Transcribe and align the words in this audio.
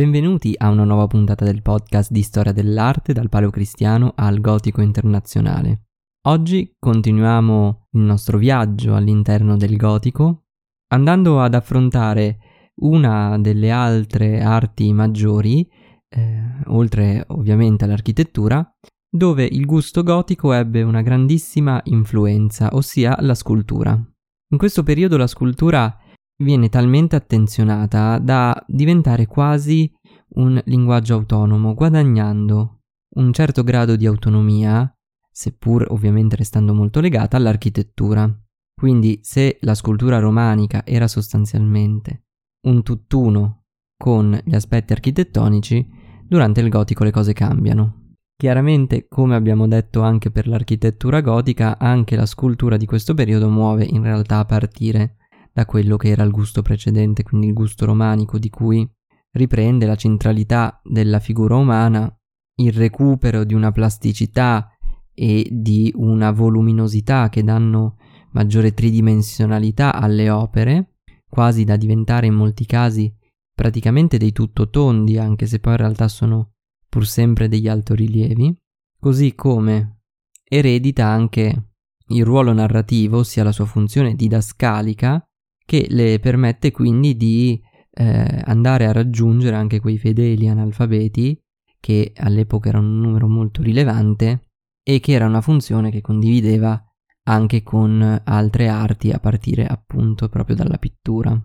Benvenuti 0.00 0.54
a 0.56 0.70
una 0.70 0.84
nuova 0.84 1.06
puntata 1.06 1.44
del 1.44 1.60
podcast 1.60 2.10
di 2.10 2.22
storia 2.22 2.52
dell'arte 2.52 3.12
dal 3.12 3.28
paleocristiano 3.28 4.14
al 4.16 4.40
gotico 4.40 4.80
internazionale. 4.80 5.88
Oggi 6.26 6.74
continuiamo 6.78 7.88
il 7.90 8.00
nostro 8.00 8.38
viaggio 8.38 8.94
all'interno 8.94 9.58
del 9.58 9.76
gotico 9.76 10.46
andando 10.94 11.42
ad 11.42 11.52
affrontare 11.52 12.38
una 12.76 13.36
delle 13.38 13.70
altre 13.70 14.40
arti 14.40 14.90
maggiori, 14.94 15.70
eh, 16.08 16.44
oltre 16.68 17.22
ovviamente 17.26 17.84
all'architettura, 17.84 18.66
dove 19.06 19.44
il 19.44 19.66
gusto 19.66 20.02
gotico 20.02 20.54
ebbe 20.54 20.80
una 20.80 21.02
grandissima 21.02 21.78
influenza, 21.84 22.70
ossia 22.72 23.18
la 23.20 23.34
scultura. 23.34 23.92
In 23.92 24.56
questo 24.56 24.82
periodo 24.82 25.18
la 25.18 25.26
scultura 25.26 25.94
viene 26.40 26.68
talmente 26.68 27.16
attenzionata 27.16 28.18
da 28.18 28.64
diventare 28.66 29.26
quasi 29.26 29.92
un 30.34 30.60
linguaggio 30.66 31.14
autonomo, 31.14 31.74
guadagnando 31.74 32.80
un 33.16 33.32
certo 33.32 33.64
grado 33.64 33.96
di 33.96 34.06
autonomia, 34.06 34.92
seppur 35.30 35.86
ovviamente 35.90 36.36
restando 36.36 36.74
molto 36.74 37.00
legata 37.00 37.36
all'architettura. 37.36 38.32
Quindi 38.74 39.18
se 39.22 39.58
la 39.60 39.74
scultura 39.74 40.18
romanica 40.18 40.84
era 40.86 41.08
sostanzialmente 41.08 42.24
un 42.66 42.82
tutt'uno 42.82 43.64
con 43.96 44.38
gli 44.44 44.54
aspetti 44.54 44.92
architettonici, 44.92 45.86
durante 46.26 46.60
il 46.60 46.68
gotico 46.68 47.04
le 47.04 47.10
cose 47.10 47.32
cambiano. 47.32 48.14
Chiaramente, 48.36 49.06
come 49.08 49.34
abbiamo 49.34 49.66
detto 49.66 50.00
anche 50.00 50.30
per 50.30 50.46
l'architettura 50.46 51.20
gotica, 51.20 51.76
anche 51.76 52.16
la 52.16 52.24
scultura 52.24 52.78
di 52.78 52.86
questo 52.86 53.12
periodo 53.12 53.50
muove 53.50 53.84
in 53.84 54.02
realtà 54.02 54.38
a 54.38 54.46
partire 54.46 55.16
da 55.52 55.66
quello 55.66 55.96
che 55.96 56.08
era 56.08 56.22
il 56.22 56.30
gusto 56.30 56.62
precedente, 56.62 57.22
quindi 57.22 57.48
il 57.48 57.52
gusto 57.52 57.84
romanico, 57.84 58.38
di 58.38 58.50
cui 58.50 58.88
riprende 59.32 59.86
la 59.86 59.96
centralità 59.96 60.80
della 60.84 61.18
figura 61.18 61.56
umana, 61.56 62.12
il 62.56 62.72
recupero 62.72 63.44
di 63.44 63.54
una 63.54 63.72
plasticità 63.72 64.70
e 65.14 65.46
di 65.50 65.92
una 65.96 66.30
voluminosità 66.30 67.28
che 67.28 67.42
danno 67.42 67.96
maggiore 68.32 68.72
tridimensionalità 68.72 69.94
alle 69.94 70.30
opere, 70.30 70.94
quasi 71.28 71.64
da 71.64 71.76
diventare 71.76 72.26
in 72.26 72.34
molti 72.34 72.66
casi 72.66 73.12
praticamente 73.54 74.18
dei 74.18 74.32
tutto 74.32 74.70
tondi, 74.70 75.18
anche 75.18 75.46
se 75.46 75.58
poi 75.58 75.72
in 75.72 75.78
realtà 75.78 76.08
sono 76.08 76.52
pur 76.88 77.06
sempre 77.06 77.48
degli 77.48 77.68
altorilievi, 77.68 78.56
così 78.98 79.34
come 79.34 80.00
eredita 80.44 81.06
anche 81.06 81.72
il 82.08 82.24
ruolo 82.24 82.52
narrativo, 82.52 83.18
ossia 83.18 83.44
la 83.44 83.52
sua 83.52 83.66
funzione 83.66 84.14
didascalica, 84.14 85.22
che 85.70 85.86
le 85.88 86.18
permette 86.18 86.72
quindi 86.72 87.16
di 87.16 87.62
eh, 87.92 88.42
andare 88.44 88.86
a 88.86 88.92
raggiungere 88.92 89.54
anche 89.54 89.78
quei 89.78 89.98
fedeli 89.98 90.48
analfabeti, 90.48 91.40
che 91.78 92.10
all'epoca 92.16 92.70
erano 92.70 92.88
un 92.88 92.98
numero 92.98 93.28
molto 93.28 93.62
rilevante, 93.62 94.48
e 94.82 94.98
che 94.98 95.12
era 95.12 95.26
una 95.26 95.40
funzione 95.40 95.92
che 95.92 96.00
condivideva 96.00 96.84
anche 97.28 97.62
con 97.62 98.20
altre 98.24 98.66
arti 98.66 99.12
a 99.12 99.20
partire 99.20 99.64
appunto 99.64 100.28
proprio 100.28 100.56
dalla 100.56 100.76
pittura. 100.76 101.40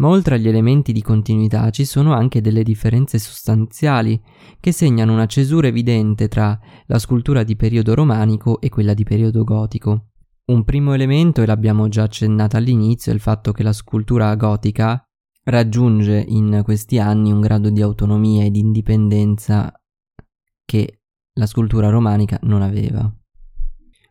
Ma 0.00 0.08
oltre 0.08 0.34
agli 0.34 0.48
elementi 0.48 0.92
di 0.92 1.00
continuità 1.00 1.70
ci 1.70 1.86
sono 1.86 2.12
anche 2.12 2.42
delle 2.42 2.62
differenze 2.62 3.18
sostanziali 3.18 4.20
che 4.60 4.72
segnano 4.72 5.14
una 5.14 5.24
cesura 5.24 5.68
evidente 5.68 6.28
tra 6.28 6.58
la 6.84 6.98
scultura 6.98 7.44
di 7.44 7.56
periodo 7.56 7.94
romanico 7.94 8.60
e 8.60 8.68
quella 8.68 8.92
di 8.92 9.04
periodo 9.04 9.42
gotico. 9.42 10.09
Un 10.50 10.64
primo 10.64 10.94
elemento, 10.94 11.42
e 11.42 11.46
l'abbiamo 11.46 11.86
già 11.86 12.02
accennato 12.02 12.56
all'inizio, 12.56 13.12
è 13.12 13.14
il 13.14 13.20
fatto 13.20 13.52
che 13.52 13.62
la 13.62 13.72
scultura 13.72 14.34
gotica 14.34 15.00
raggiunge 15.44 16.24
in 16.26 16.62
questi 16.64 16.98
anni 16.98 17.30
un 17.30 17.40
grado 17.40 17.70
di 17.70 17.80
autonomia 17.80 18.42
e 18.42 18.50
di 18.50 18.58
indipendenza 18.58 19.72
che 20.64 21.02
la 21.34 21.46
scultura 21.46 21.88
romanica 21.88 22.36
non 22.42 22.62
aveva. 22.62 23.08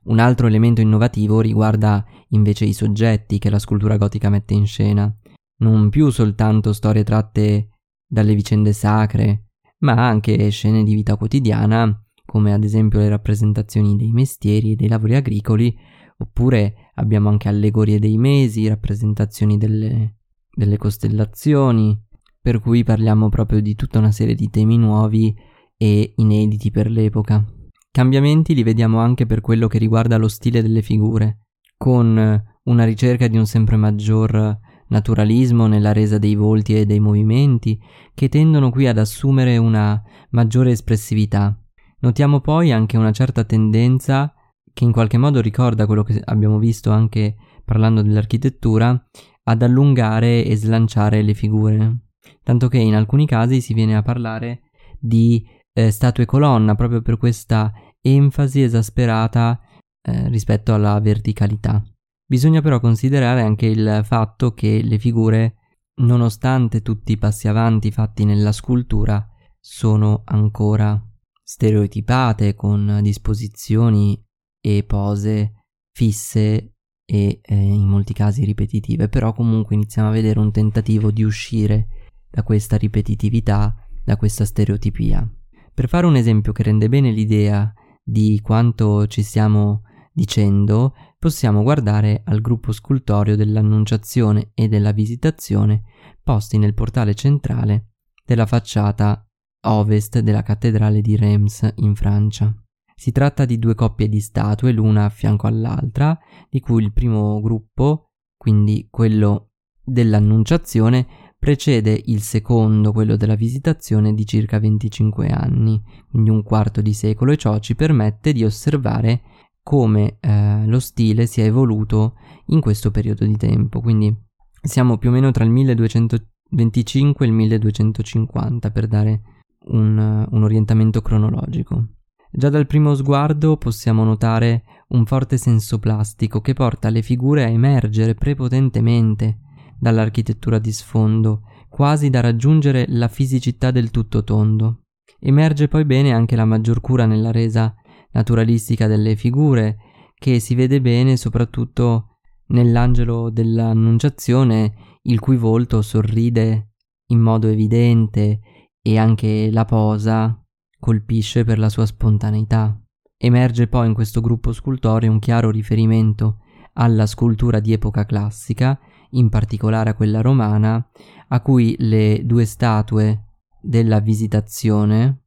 Un 0.03 0.19
altro 0.19 0.47
elemento 0.47 0.79
innovativo 0.79 1.41
riguarda 1.41 2.05
invece 2.29 2.63
i 2.63 2.73
soggetti 2.73 3.38
che 3.38 3.49
la 3.49 3.59
scultura 3.59 3.97
gotica 3.97 4.29
mette 4.29 4.53
in 4.53 4.66
scena 4.66 5.13
non 5.57 5.89
più 5.89 6.09
soltanto 6.09 6.72
storie 6.72 7.03
tratte 7.03 7.72
dalle 8.07 8.33
vicende 8.33 8.72
sacre, 8.72 9.49
ma 9.79 10.07
anche 10.07 10.49
scene 10.51 10.85
di 10.85 10.94
vita 10.94 11.17
quotidiana, 11.17 12.01
come 12.25 12.53
ad 12.53 12.63
esempio 12.63 12.99
le 12.99 13.09
rappresentazioni 13.09 13.97
dei 13.97 14.13
mestieri 14.13 14.72
e 14.72 14.75
dei 14.78 14.88
lavori 14.88 15.16
agricoli, 15.16 15.88
oppure 16.22 16.91
abbiamo 16.96 17.30
anche 17.30 17.47
allegorie 17.47 18.00
dei 18.00 18.18
mesi, 18.18 18.68
rappresentazioni 18.68 19.57
delle, 19.57 20.18
delle 20.53 20.78
costellazioni, 20.78 21.97
per 22.41 22.59
cui 22.59 22.84
parliamo 22.84 23.30
proprio 23.30 23.62
di 23.62 23.75
tutta 23.75 24.00
una 24.00 24.12
serie 24.12 24.35
di 24.35 24.50
temi 24.50 24.78
nuovi 24.78 25.35
e 25.78 26.13
inediti 26.18 26.72
per 26.72 26.90
l'epoca. 26.90 27.46
Cambiamenti 27.91 28.53
li 28.53 28.63
vediamo 28.63 29.00
anche 29.00 29.25
per 29.25 29.41
quello 29.41 29.68
che 29.68 29.78
riguarda 29.78 30.18
lo 30.18 30.28
stile 30.28 30.62
delle 30.62 30.81
figure, 30.81 31.46
con 31.78 32.44
una 32.63 32.85
ricerca 32.85 33.28
di 33.28 33.38
un 33.38 33.46
sempre 33.46 33.78
maggior 33.78 34.59
naturalismo 34.90 35.68
nella 35.68 35.94
resa 35.94 36.18
dei 36.18 36.35
volti 36.35 36.75
e 36.75 36.85
dei 36.85 37.00
movimenti, 37.00 37.79
che 38.13 38.28
tendono 38.28 38.69
qui 38.69 38.88
ad 38.88 38.97
assumere 38.97 39.58
una 39.58 40.02
maggiore 40.31 40.72
espressività. 40.72 41.58
Notiamo 42.02 42.41
poi 42.41 42.72
anche 42.72 42.97
una 42.97 43.12
certa 43.12 43.44
tendenza 43.44 44.34
che 44.79 44.85
in 44.85 44.94
qualche 44.94 45.17
modo 45.17 45.41
ricorda 45.41 45.85
quello 45.85 46.03
che 46.03 46.22
abbiamo 46.23 46.57
visto 46.57 46.90
anche 46.90 47.35
parlando 47.66 48.01
dell'architettura, 48.01 49.09
ad 49.44 49.62
allungare 49.62 50.45
e 50.45 50.56
slanciare 50.56 51.22
le 51.22 51.34
figure, 51.34 51.97
tanto 52.44 52.69
che 52.69 52.78
in 52.78 52.95
alcuni 52.95 53.28
casi 53.28 53.59
si 53.59 53.73
viene 53.73 53.97
a 53.97 54.01
parlare 54.01 54.62
di 54.97 55.45
eh, 55.73 55.91
statue 55.91 56.23
colonna 56.23 56.75
proprio 56.75 57.01
per 57.01 57.17
questa 57.17 57.73
enfasi 58.00 58.62
esasperata 58.62 59.59
eh, 60.01 60.29
rispetto 60.29 60.73
alla 60.73 60.97
verticalità. 61.01 61.84
Bisogna 62.25 62.61
però 62.61 62.79
considerare 62.79 63.41
anche 63.41 63.66
il 63.66 64.00
fatto 64.06 64.53
che 64.53 64.81
le 64.81 64.97
figure, 64.97 65.56
nonostante 66.03 66.81
tutti 66.81 67.11
i 67.11 67.17
passi 67.17 67.50
avanti 67.50 67.91
fatti 67.91 68.23
nella 68.23 68.53
scultura, 68.53 69.28
sono 69.59 70.22
ancora 70.23 71.06
stereotipate 71.44 72.56
con 72.56 73.00
disposizioni 73.01 74.23
e 74.62 74.84
pose 74.84 75.64
fisse 75.92 76.74
e 77.06 77.40
eh, 77.42 77.56
in 77.56 77.88
molti 77.88 78.14
casi 78.14 78.46
ripetitive, 78.46 79.09
però 79.09 79.34
comunque 79.34 79.75
iniziamo 79.75 80.09
a 80.09 80.12
vedere 80.12 80.40
un 80.40 80.52
tentativo 80.52 81.12
di 81.12 81.24
uscire 81.24 81.88
da 82.30 82.44
questa 82.44 82.78
ripetitività, 82.78 83.75
da 84.03 84.16
questa 84.16 84.46
stereotipia. 84.46 85.28
Per 85.74 85.88
fare 85.88 86.06
un 86.06 86.16
esempio 86.16 86.52
che 86.52 86.64
rende 86.64 86.88
bene 86.88 87.12
l'idea 87.12 87.74
di 88.03 88.40
quanto 88.44 89.08
ci 89.08 89.24
stiamo 89.24 89.84
dicendo, 90.14 90.94
possiamo 91.18 91.64
guardare 91.64 92.22
al 92.26 92.41
gruppo 92.41 92.72
scultorio 92.72 93.36
dell'Annunciazione 93.36 94.52
e 94.53 94.68
della 94.68 94.91
Visitazione 94.91 95.84
posti 96.22 96.58
nel 96.58 96.74
portale 96.74 97.16
centrale 97.16 97.94
della 98.26 98.46
facciata 98.46 99.26
ovest 99.62 100.20
della 100.20 100.44
cattedrale 100.44 101.02
di 101.02 101.16
Reims 101.16 101.68
in 101.78 101.96
Francia. 101.96 102.53
Si 102.99 103.13
tratta 103.13 103.45
di 103.45 103.57
due 103.59 103.75
coppie 103.75 104.09
di 104.09 104.19
statue, 104.19 104.73
l'una 104.73 105.05
a 105.05 105.09
fianco 105.09 105.47
all'altra, 105.47 106.19
di 106.49 106.59
cui 106.59 106.83
il 106.83 106.91
primo 106.91 107.39
gruppo, 107.39 108.09
quindi 108.35 108.89
quello 108.91 109.51
dell'Annunciazione, 109.81 111.07
precede 111.39 111.97
il 112.07 112.21
secondo, 112.21 112.91
quello 112.91 113.15
della 113.15 113.35
Visitazione, 113.35 114.13
di 114.13 114.25
circa 114.25 114.59
25 114.59 115.27
anni, 115.29 115.81
quindi 116.09 116.29
un 116.29 116.43
quarto 116.43 116.81
di 116.81 116.91
secolo, 116.91 117.31
e 117.31 117.37
ciò 117.37 117.57
ci 117.59 117.73
permette 117.73 118.33
di 118.33 118.43
osservare 118.43 119.21
come 119.63 120.17
eh, 120.19 120.66
lo 120.66 120.81
stile 120.81 121.25
si 121.25 121.39
è 121.39 121.45
evoluto 121.45 122.16
in 122.47 122.59
questo 122.59 122.91
periodo 122.91 123.25
di 123.25 123.37
tempo. 123.37 123.79
Quindi 123.79 124.13
siamo 124.61 124.97
più 124.97 125.07
o 125.07 125.13
meno 125.13 125.31
tra 125.31 125.45
il 125.45 125.52
1225 125.52 127.25
e 127.25 127.29
il 127.29 127.34
1250 127.34 128.72
per 128.72 128.87
dare 128.87 129.22
un, 129.67 130.28
un 130.29 130.43
orientamento 130.43 131.02
cronologico. 131.02 131.98
Già 132.31 132.49
dal 132.49 132.67
primo 132.67 132.93
sguardo 132.93 133.58
possiamo 133.58 134.03
notare 134.03 134.64
un 134.90 135.05
forte 135.05 135.37
senso 135.37 135.79
plastico 135.79 136.41
che 136.41 136.53
porta 136.53 136.90
le 136.90 137.02
figure 137.02 137.43
a 137.43 137.49
emergere 137.49 138.14
prepotentemente 138.14 139.40
dall'architettura 139.79 140.59
di 140.59 140.72
sfondo, 140.72 141.41
quasi 141.70 142.09
da 142.09 142.20
raggiungere 142.20 142.85
la 142.90 143.08
fisicità 143.08 143.72
del 143.72 143.90
tutto 143.91 144.23
tondo. 144.23 144.84
Emerge 145.20 145.67
poi 145.67 145.85
bene 145.85 146.11
anche 146.11 146.35
la 146.35 146.46
maggior 146.46 146.81
cura 146.81 147.05
nella 147.05 147.31
resa 147.31 147.73
naturalistica 148.11 148.87
delle 148.87 149.16
figure, 149.16 149.78
che 150.16 150.40
si 150.40 150.53
vede 150.53 150.81
bene 150.81 151.17
soprattutto 151.17 152.17
nell'angelo 152.47 153.29
dell'Annunciazione, 153.29 154.73
il 155.03 155.20
cui 155.20 155.37
volto 155.37 155.81
sorride 155.81 156.73
in 157.08 157.20
modo 157.20 157.47
evidente 157.47 158.40
e 158.81 158.97
anche 158.97 159.49
la 159.52 159.66
posa 159.66 160.39
colpisce 160.79 161.43
per 161.43 161.59
la 161.59 161.70
sua 161.70 161.85
spontaneità. 161.85 162.79
Emerge 163.17 163.67
poi 163.67 163.87
in 163.87 163.93
questo 163.93 164.22
gruppo 164.22 164.53
scultoreo 164.53 165.11
un 165.11 165.20
chiaro 165.20 165.52
riferimento 165.52 166.40
alla 166.73 167.05
scultura 167.05 167.59
di 167.59 167.73
epoca 167.73 168.05
classica, 168.05 168.79
in 169.11 169.29
particolare 169.29 169.90
a 169.90 169.93
quella 169.93 170.22
romana, 170.22 170.90
a 171.28 171.41
cui 171.41 171.76
le 171.79 172.22
due 172.26 172.46
statue 172.46 173.26
della 173.61 173.99
visitazione 173.99 175.23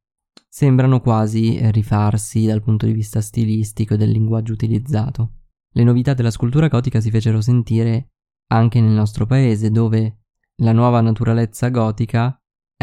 sembrano 0.49 1.01
quasi 1.01 1.59
rifarsi 1.71 2.45
dal 2.45 2.61
punto 2.63 2.85
di 2.85 2.93
vista 2.93 3.21
stilistico 3.21 3.93
e 3.93 3.97
del 3.97 4.09
linguaggio 4.09 4.53
utilizzato. 4.53 5.33
Le 5.71 5.83
novità 5.83 6.13
della 6.13 6.31
scultura 6.31 6.67
gotica 6.67 6.99
si 6.99 7.09
fecero 7.09 7.41
sentire 7.41 8.09
anche 8.47 8.79
nel 8.79 8.91
nostro 8.91 9.25
paese, 9.25 9.71
dove 9.71 10.19
la 10.57 10.71
nuova 10.71 11.01
naturalezza 11.01 11.69
gotica 11.69 12.39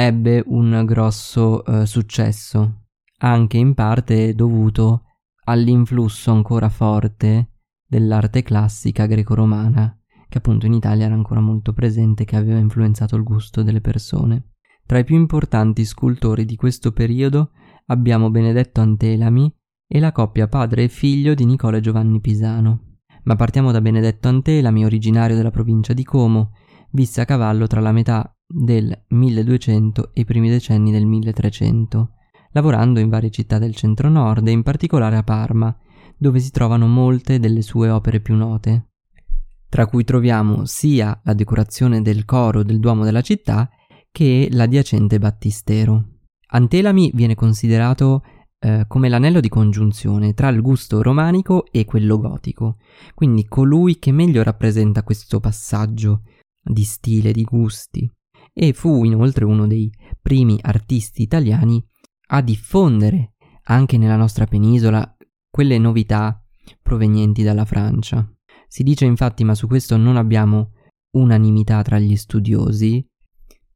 ebbe 0.06 0.42
un 0.46 0.82
grosso 0.86 1.64
eh, 1.64 1.84
successo, 1.84 2.84
anche 3.18 3.58
in 3.58 3.74
parte 3.74 4.34
dovuto 4.34 5.04
all'influsso 5.44 6.30
ancora 6.30 6.68
forte 6.68 7.50
dell'arte 7.86 8.42
classica 8.42 9.06
greco-romana, 9.06 9.94
che 10.28 10.38
appunto 10.38 10.66
in 10.66 10.72
Italia 10.72 11.06
era 11.06 11.14
ancora 11.14 11.40
molto 11.40 11.72
presente 11.72 12.22
e 12.22 12.26
che 12.26 12.36
aveva 12.36 12.58
influenzato 12.58 13.16
il 13.16 13.24
gusto 13.24 13.62
delle 13.62 13.80
persone. 13.80 14.52
Tra 14.86 14.98
i 14.98 15.04
più 15.04 15.16
importanti 15.16 15.84
scultori 15.84 16.44
di 16.44 16.56
questo 16.56 16.92
periodo 16.92 17.50
abbiamo 17.86 18.30
Benedetto 18.30 18.80
Antelami 18.80 19.52
e 19.86 20.00
la 20.00 20.12
coppia 20.12 20.48
padre 20.48 20.84
e 20.84 20.88
figlio 20.88 21.34
di 21.34 21.44
Nicola 21.44 21.76
e 21.76 21.80
Giovanni 21.80 22.20
Pisano. 22.20 22.96
Ma 23.24 23.36
partiamo 23.36 23.70
da 23.70 23.80
Benedetto 23.80 24.28
Antelami, 24.28 24.84
originario 24.84 25.36
della 25.36 25.50
provincia 25.50 25.92
di 25.92 26.04
Como, 26.04 26.52
visse 26.92 27.20
a 27.20 27.24
cavallo 27.24 27.66
tra 27.66 27.80
la 27.80 27.92
metà 27.92 28.34
del 28.52 29.04
1200 29.08 30.10
e 30.12 30.22
i 30.22 30.24
primi 30.24 30.50
decenni 30.50 30.90
del 30.90 31.06
1300, 31.06 32.10
lavorando 32.52 32.98
in 32.98 33.08
varie 33.08 33.30
città 33.30 33.58
del 33.58 33.76
centro-nord 33.76 34.48
e 34.48 34.50
in 34.50 34.62
particolare 34.62 35.16
a 35.16 35.22
Parma, 35.22 35.74
dove 36.16 36.40
si 36.40 36.50
trovano 36.50 36.86
molte 36.88 37.38
delle 37.38 37.62
sue 37.62 37.88
opere 37.88 38.20
più 38.20 38.34
note, 38.34 38.88
tra 39.68 39.86
cui 39.86 40.02
troviamo 40.04 40.66
sia 40.66 41.18
la 41.22 41.32
decorazione 41.32 42.02
del 42.02 42.24
coro 42.24 42.64
del 42.64 42.80
Duomo 42.80 43.04
della 43.04 43.22
città 43.22 43.70
che 44.10 44.48
l'adiacente 44.50 45.18
battistero. 45.18 46.18
Antelami 46.48 47.12
viene 47.14 47.36
considerato 47.36 48.24
eh, 48.58 48.84
come 48.88 49.08
l'anello 49.08 49.38
di 49.38 49.48
congiunzione 49.48 50.34
tra 50.34 50.48
il 50.48 50.60
gusto 50.60 51.00
romanico 51.00 51.66
e 51.70 51.84
quello 51.84 52.18
gotico, 52.18 52.78
quindi 53.14 53.46
colui 53.46 54.00
che 54.00 54.10
meglio 54.10 54.42
rappresenta 54.42 55.04
questo 55.04 55.38
passaggio 55.38 56.22
di 56.60 56.82
stile, 56.82 57.32
di 57.32 57.44
gusti, 57.44 58.12
e 58.52 58.72
fu 58.72 59.04
inoltre 59.04 59.44
uno 59.44 59.66
dei 59.66 59.92
primi 60.20 60.58
artisti 60.60 61.22
italiani 61.22 61.84
a 62.32 62.40
diffondere 62.42 63.34
anche 63.64 63.96
nella 63.96 64.16
nostra 64.16 64.46
penisola 64.46 65.16
quelle 65.50 65.78
novità 65.78 66.42
provenienti 66.82 67.42
dalla 67.42 67.64
Francia. 67.64 68.28
Si 68.68 68.82
dice 68.82 69.04
infatti, 69.04 69.44
ma 69.44 69.54
su 69.54 69.66
questo 69.66 69.96
non 69.96 70.16
abbiamo 70.16 70.72
unanimità 71.12 71.82
tra 71.82 71.98
gli 71.98 72.16
studiosi, 72.16 73.04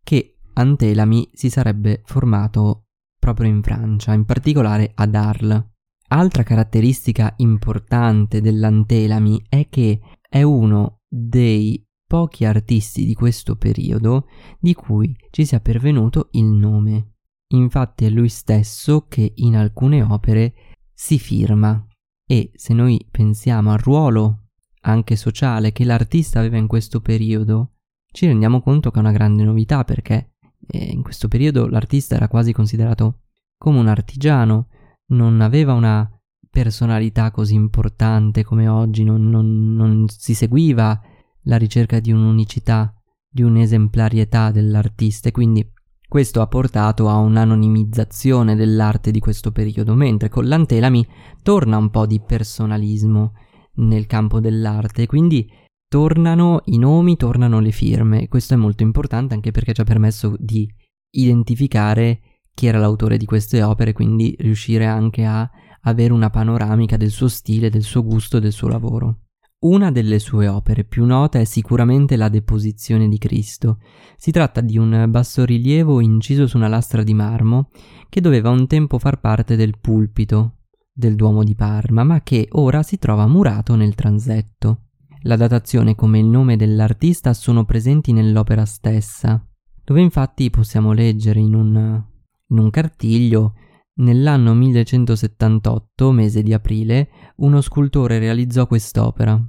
che 0.03 0.37
Antelami 0.55 1.31
si 1.33 1.51
sarebbe 1.51 2.03
formato 2.05 2.87
proprio 3.19 3.49
in 3.49 3.63
Francia, 3.63 4.13
in 4.13 4.25
particolare 4.25 4.93
ad 4.95 5.15
Arles. 5.15 5.65
Altra 6.09 6.43
caratteristica 6.43 7.33
importante 7.39 8.41
dell'Antelami 8.41 9.47
è 9.49 9.69
che 9.69 10.01
è 10.29 10.43
uno 10.43 11.01
dei 11.09 11.85
pochi 12.15 12.45
artisti 12.45 13.05
di 13.05 13.15
questo 13.15 13.57
periodo 13.57 14.29
di 14.61 14.73
cui 14.73 15.17
ci 15.31 15.45
sia 15.45 15.59
pervenuto 15.59 16.29
il 16.35 16.45
nome. 16.45 17.15
Infatti 17.49 18.05
è 18.05 18.09
lui 18.09 18.29
stesso 18.29 19.07
che 19.09 19.33
in 19.35 19.57
alcune 19.57 20.01
opere 20.01 20.55
si 20.93 21.19
firma 21.19 21.85
e 22.25 22.53
se 22.55 22.73
noi 22.73 23.05
pensiamo 23.11 23.73
al 23.73 23.79
ruolo 23.79 24.51
anche 24.83 25.17
sociale 25.17 25.73
che 25.73 25.85
l'artista 25.85 26.39
aveva 26.39 26.57
in 26.57 26.69
questo 26.69 27.01
periodo, 27.01 27.73
ci 28.13 28.27
rendiamo 28.27 28.61
conto 28.61 28.93
che 28.93 28.99
è 28.99 29.01
una 29.01 29.11
grande 29.11 29.43
novità 29.43 29.83
perché 29.83 30.35
e 30.69 30.85
in 30.93 31.03
questo 31.03 31.27
periodo 31.27 31.67
l'artista 31.67 32.15
era 32.15 32.29
quasi 32.29 32.53
considerato 32.53 33.23
come 33.59 33.81
un 33.81 33.89
artigiano, 33.89 34.69
non 35.07 35.41
aveva 35.41 35.73
una 35.73 36.09
personalità 36.49 37.33
così 37.33 37.55
importante 37.55 38.45
come 38.45 38.69
oggi, 38.69 39.03
non, 39.03 39.29
non, 39.29 39.75
non 39.75 40.07
si 40.07 40.35
seguiva 40.35 41.09
la 41.45 41.57
ricerca 41.57 42.01
di 42.01 42.13
un'unicità, 42.13 42.95
di 43.29 43.43
un'esemplarietà 43.43 44.51
dell'artista 44.51 45.29
e 45.29 45.33
quindi 45.33 45.69
questo 46.07 46.41
ha 46.41 46.47
portato 46.47 47.09
a 47.09 47.17
un'anonimizzazione 47.17 48.55
dell'arte 48.55 49.11
di 49.11 49.19
questo 49.19 49.51
periodo, 49.51 49.95
mentre 49.95 50.29
con 50.29 50.47
l'Antelami 50.47 51.05
torna 51.43 51.77
un 51.77 51.91
po' 51.91 52.07
di 52.07 52.21
personalismo 52.21 53.33
nel 53.77 54.07
campo 54.07 54.39
dell'arte, 54.39 55.07
quindi 55.07 55.51
tornano 55.89 56.61
i 56.67 56.79
nomi, 56.79 57.17
tornano 57.17 57.59
le 57.59 57.73
firme. 57.73 58.29
Questo 58.29 58.55
è 58.55 58.57
molto 58.57 58.85
importante 58.85 59.35
anche 59.35 59.51
perché 59.51 59.73
ci 59.73 59.81
ha 59.81 59.85
permesso 59.85 60.37
di 60.39 60.69
identificare 61.11 62.21
chi 62.55 62.67
era 62.67 62.79
l'autore 62.79 63.17
di 63.17 63.25
queste 63.25 63.63
opere, 63.63 63.93
quindi 63.93 64.37
riuscire 64.39 64.87
anche 64.87 65.25
a 65.25 65.49
avere 65.83 66.13
una 66.13 66.31
panoramica 66.31 66.97
del 66.97 67.11
suo 67.11 67.29
stile, 67.29 67.71
del 67.71 67.83
suo 67.83 68.05
gusto, 68.05 68.39
del 68.39 68.53
suo 68.53 68.69
lavoro. 68.69 69.24
Una 69.65 69.91
delle 69.91 70.19
sue 70.19 70.47
opere 70.47 70.85
più 70.85 71.07
note 71.07 71.41
è 71.41 71.45
sicuramente 71.45 72.17
la 72.17 72.29
Deposizione 72.29 73.09
di 73.09 73.17
Cristo. 73.17 73.79
Si 74.19 74.31
tratta 74.31 74.61
di 74.61 74.77
un 74.77 75.07
bassorilievo 75.09 76.01
inciso 76.01 76.47
su 76.47 76.59
una 76.59 76.69
lastra 76.69 77.03
di 77.03 77.15
marmo 77.15 77.71
che 78.11 78.21
doveva 78.21 78.51
un 78.51 78.67
tempo 78.67 78.99
far 78.99 79.21
parte 79.21 79.57
del 79.57 79.79
pulpito 79.81 80.57
del 80.93 81.15
Duomo 81.17 81.43
di 81.45 81.55
Parma, 81.55 82.05
ma 82.05 82.21
che 82.23 82.47
ora 82.53 82.83
si 82.83 82.99
trova 82.99 83.27
murato 83.27 83.75
nel 83.75 83.95
transetto. 83.95 84.81
La 85.23 85.37
datazione 85.37 85.95
come 85.95 86.19
il 86.19 86.27
nome 86.27 86.57
dell'artista 86.57 87.33
sono 87.33 87.65
presenti 87.65 88.13
nell'opera 88.13 88.67
stessa, 88.67 89.43
dove 89.83 90.03
infatti 90.03 90.51
possiamo 90.51 90.93
leggere 90.93 91.41
in 91.41 91.55
un, 91.55 92.05
in 92.49 92.59
un 92.59 92.69
cartiglio 92.69 93.55
Nell'anno 93.97 94.55
1178, 94.55 96.11
mese 96.11 96.43
di 96.43 96.53
aprile, 96.53 97.11
uno 97.37 97.61
scultore 97.61 98.19
realizzò 98.19 98.67
quest'opera. 98.67 99.41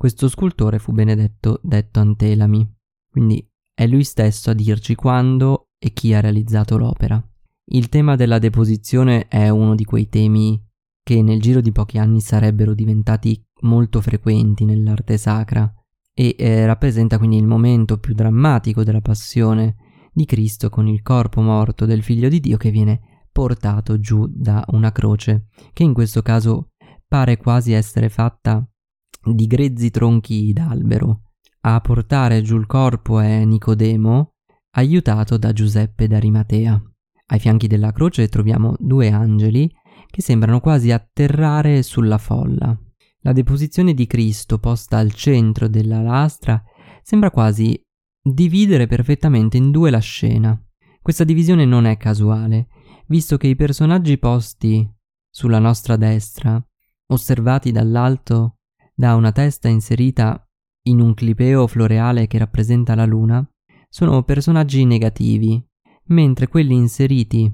Questo 0.00 0.28
scultore 0.28 0.78
fu 0.78 0.92
Benedetto 0.92 1.60
detto 1.62 2.00
Antelami, 2.00 2.66
quindi 3.10 3.46
è 3.74 3.86
lui 3.86 4.02
stesso 4.02 4.48
a 4.48 4.54
dirci 4.54 4.94
quando 4.94 5.72
e 5.78 5.92
chi 5.92 6.14
ha 6.14 6.20
realizzato 6.20 6.78
l'opera. 6.78 7.22
Il 7.66 7.90
tema 7.90 8.16
della 8.16 8.38
deposizione 8.38 9.28
è 9.28 9.50
uno 9.50 9.74
di 9.74 9.84
quei 9.84 10.08
temi 10.08 10.58
che 11.02 11.20
nel 11.20 11.38
giro 11.38 11.60
di 11.60 11.70
pochi 11.70 11.98
anni 11.98 12.22
sarebbero 12.22 12.72
diventati 12.72 13.44
molto 13.60 14.00
frequenti 14.00 14.64
nell'arte 14.64 15.18
sacra 15.18 15.70
e 16.14 16.34
eh, 16.38 16.64
rappresenta 16.64 17.18
quindi 17.18 17.36
il 17.36 17.46
momento 17.46 17.98
più 17.98 18.14
drammatico 18.14 18.82
della 18.82 19.02
passione 19.02 19.76
di 20.14 20.24
Cristo 20.24 20.70
con 20.70 20.88
il 20.88 21.02
corpo 21.02 21.42
morto 21.42 21.84
del 21.84 22.02
figlio 22.02 22.30
di 22.30 22.40
Dio 22.40 22.56
che 22.56 22.70
viene 22.70 23.26
portato 23.30 24.00
giù 24.00 24.26
da 24.26 24.64
una 24.68 24.92
croce, 24.92 25.48
che 25.74 25.82
in 25.82 25.92
questo 25.92 26.22
caso 26.22 26.70
pare 27.06 27.36
quasi 27.36 27.72
essere 27.72 28.08
fatta 28.08 28.66
di 29.22 29.46
grezzi 29.46 29.90
tronchi 29.90 30.52
d'albero. 30.52 31.32
A 31.62 31.80
portare 31.80 32.42
giù 32.42 32.56
il 32.56 32.66
corpo 32.66 33.20
è 33.20 33.44
Nicodemo, 33.44 34.32
aiutato 34.72 35.36
da 35.36 35.52
Giuseppe 35.52 36.06
d'Arimatea. 36.06 36.82
Ai 37.26 37.38
fianchi 37.38 37.66
della 37.66 37.92
croce 37.92 38.28
troviamo 38.28 38.74
due 38.78 39.10
angeli 39.10 39.70
che 40.08 40.22
sembrano 40.22 40.60
quasi 40.60 40.90
atterrare 40.90 41.82
sulla 41.82 42.18
folla. 42.18 42.76
La 43.20 43.32
deposizione 43.32 43.94
di 43.94 44.06
Cristo 44.06 44.58
posta 44.58 44.98
al 44.98 45.12
centro 45.12 45.68
della 45.68 46.00
lastra 46.00 46.62
sembra 47.02 47.30
quasi 47.30 47.78
dividere 48.22 48.86
perfettamente 48.86 49.56
in 49.56 49.70
due 49.70 49.90
la 49.90 49.98
scena. 49.98 50.58
Questa 51.02 51.24
divisione 51.24 51.64
non 51.64 51.84
è 51.84 51.96
casuale, 51.96 52.68
visto 53.06 53.36
che 53.36 53.46
i 53.46 53.56
personaggi 53.56 54.18
posti 54.18 54.88
sulla 55.28 55.58
nostra 55.58 55.96
destra, 55.96 56.62
osservati 57.06 57.70
dall'alto 57.70 58.59
da 59.00 59.14
una 59.14 59.32
testa 59.32 59.68
inserita 59.68 60.46
in 60.88 61.00
un 61.00 61.14
clipeo 61.14 61.66
floreale 61.66 62.26
che 62.26 62.36
rappresenta 62.36 62.94
la 62.94 63.06
luna, 63.06 63.42
sono 63.88 64.22
personaggi 64.24 64.84
negativi, 64.84 65.58
mentre 66.08 66.48
quelli 66.48 66.74
inseriti 66.74 67.50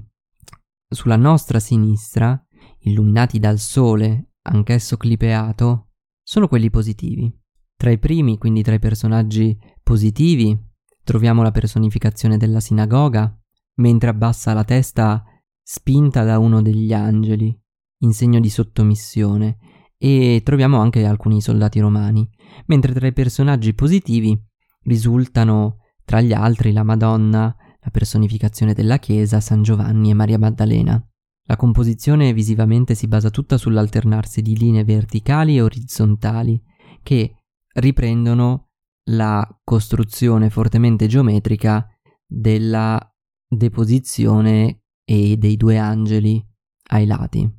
sulla 0.89 1.15
nostra 1.15 1.61
sinistra, 1.61 2.37
illuminati 2.79 3.39
dal 3.39 3.59
sole 3.59 4.33
anch'esso 4.41 4.97
clipeato, 4.97 5.91
sono 6.21 6.49
quelli 6.49 6.69
positivi. 6.69 7.33
Tra 7.77 7.91
i 7.91 7.97
primi, 7.97 8.37
quindi 8.37 8.61
tra 8.61 8.73
i 8.73 8.79
personaggi 8.79 9.57
positivi, 9.81 10.53
troviamo 11.01 11.43
la 11.43 11.51
personificazione 11.51 12.35
della 12.35 12.59
sinagoga, 12.59 13.33
mentre 13.75 14.09
abbassa 14.09 14.51
la 14.51 14.65
testa 14.65 15.23
spinta 15.63 16.25
da 16.25 16.39
uno 16.39 16.61
degli 16.61 16.91
angeli, 16.91 17.57
in 17.99 18.11
segno 18.11 18.41
di 18.41 18.49
sottomissione, 18.49 19.57
e 19.97 20.41
troviamo 20.43 20.79
anche 20.79 21.05
alcuni 21.05 21.41
soldati 21.41 21.79
romani, 21.79 22.27
mentre 22.67 22.93
tra 22.93 23.07
i 23.07 23.13
personaggi 23.13 23.73
positivi 23.73 24.39
risultano 24.83 25.79
tra 26.05 26.21
gli 26.21 26.33
altri 26.33 26.71
la 26.71 26.83
Madonna, 26.83 27.55
la 27.79 27.89
personificazione 27.89 28.73
della 28.73 28.97
Chiesa, 28.97 29.39
San 29.39 29.63
Giovanni 29.63 30.11
e 30.11 30.13
Maria 30.13 30.37
Maddalena. 30.37 31.01
La 31.43 31.55
composizione 31.55 32.33
visivamente 32.33 32.93
si 32.93 33.07
basa 33.07 33.29
tutta 33.29 33.57
sull'alternarsi 33.57 34.41
di 34.41 34.57
linee 34.57 34.83
verticali 34.83 35.57
e 35.57 35.61
orizzontali 35.61 36.61
che 37.01 37.35
riprendono 37.75 38.69
la 39.09 39.47
costruzione 39.63 40.49
fortemente 40.49 41.07
geometrica 41.07 41.87
della 42.25 42.99
deposizione 43.47 44.81
e 45.05 45.37
dei 45.37 45.55
due 45.55 45.77
angeli 45.77 46.45
ai 46.89 47.05
lati. 47.05 47.49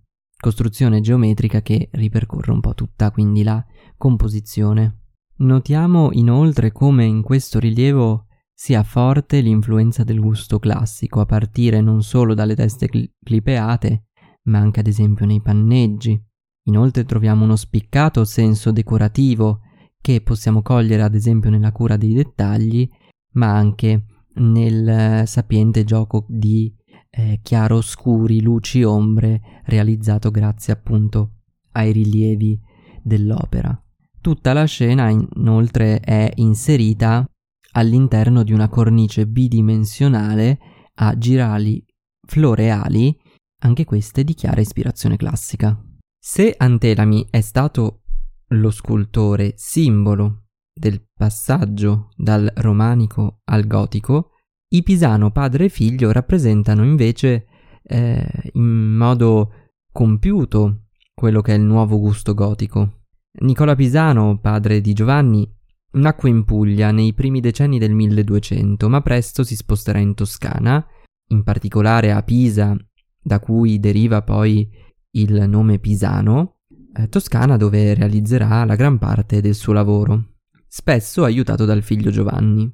Costruzione 0.40 1.00
geometrica 1.00 1.62
che 1.62 1.88
ripercorre 1.92 2.52
un 2.52 2.60
po' 2.60 2.72
tutta 2.72 3.10
quindi 3.10 3.42
la 3.42 3.64
composizione. 3.96 5.00
Notiamo 5.38 6.10
inoltre 6.12 6.70
come 6.70 7.04
in 7.04 7.22
questo 7.22 7.58
rilievo 7.58 8.26
sia 8.54 8.84
forte 8.84 9.40
l'influenza 9.40 10.04
del 10.04 10.20
gusto 10.20 10.60
classico, 10.60 11.20
a 11.20 11.26
partire 11.26 11.80
non 11.80 12.02
solo 12.02 12.34
dalle 12.34 12.54
teste 12.54 12.88
cl- 12.88 13.10
clipeate, 13.20 14.10
ma 14.44 14.58
anche 14.58 14.78
ad 14.78 14.86
esempio 14.86 15.26
nei 15.26 15.42
panneggi. 15.42 16.20
Inoltre 16.66 17.04
troviamo 17.04 17.42
uno 17.42 17.56
spiccato 17.56 18.24
senso 18.24 18.70
decorativo 18.70 19.62
che 20.00 20.20
possiamo 20.20 20.62
cogliere 20.62 21.02
ad 21.02 21.16
esempio 21.16 21.50
nella 21.50 21.72
cura 21.72 21.96
dei 21.96 22.14
dettagli, 22.14 22.88
ma 23.32 23.56
anche 23.56 24.04
nel 24.34 25.26
sapiente 25.26 25.82
gioco 25.82 26.26
di 26.28 26.72
eh, 27.10 27.40
chiaroscuri, 27.42 28.40
luci, 28.40 28.82
ombre, 28.82 29.62
realizzato 29.64 30.30
grazie 30.30 30.72
appunto 30.72 31.32
ai 31.72 31.92
rilievi 31.92 32.60
dell'opera. 33.02 33.80
Tutta 34.20 34.52
la 34.52 34.64
scena 34.64 35.08
inoltre 35.08 36.00
è 36.00 36.30
inserita 36.36 37.24
all'interno 37.72 38.42
di 38.42 38.52
una 38.52 38.68
cornice 38.68 39.26
bidimensionale 39.26 40.58
a 40.94 41.16
girali 41.16 41.84
floreali, 42.26 43.16
anche 43.62 43.84
queste 43.84 44.24
di 44.24 44.34
chiara 44.34 44.60
ispirazione 44.60 45.16
classica. 45.16 45.80
Se 46.18 46.54
Antelami 46.56 47.26
è 47.30 47.40
stato 47.40 48.02
lo 48.48 48.70
scultore 48.70 49.54
simbolo 49.56 50.46
del 50.72 51.06
passaggio 51.14 52.10
dal 52.16 52.50
romanico 52.56 53.40
al 53.44 53.66
gotico, 53.66 54.32
i 54.70 54.82
Pisano 54.82 55.30
padre 55.30 55.66
e 55.66 55.68
figlio 55.68 56.12
rappresentano 56.12 56.84
invece 56.84 57.46
eh, 57.82 58.26
in 58.52 58.96
modo 58.96 59.52
compiuto 59.90 60.88
quello 61.14 61.40
che 61.40 61.54
è 61.54 61.56
il 61.56 61.62
nuovo 61.62 61.98
gusto 61.98 62.34
gotico. 62.34 63.04
Nicola 63.40 63.74
Pisano, 63.74 64.38
padre 64.40 64.80
di 64.80 64.92
Giovanni, 64.92 65.50
nacque 65.92 66.28
in 66.28 66.44
Puglia 66.44 66.90
nei 66.90 67.14
primi 67.14 67.40
decenni 67.40 67.78
del 67.78 67.92
1200, 67.92 68.88
ma 68.88 69.00
presto 69.00 69.42
si 69.42 69.56
sposterà 69.56 69.98
in 69.98 70.14
Toscana, 70.14 70.84
in 71.28 71.42
particolare 71.42 72.12
a 72.12 72.22
Pisa, 72.22 72.76
da 73.20 73.40
cui 73.40 73.80
deriva 73.80 74.22
poi 74.22 74.68
il 75.12 75.48
nome 75.48 75.78
Pisano, 75.78 76.58
eh, 76.94 77.08
Toscana 77.08 77.56
dove 77.56 77.94
realizzerà 77.94 78.64
la 78.64 78.74
gran 78.74 78.98
parte 78.98 79.40
del 79.40 79.54
suo 79.54 79.72
lavoro, 79.72 80.34
spesso 80.66 81.24
aiutato 81.24 81.64
dal 81.64 81.82
figlio 81.82 82.10
Giovanni. 82.10 82.70